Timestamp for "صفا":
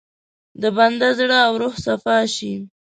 1.85-2.17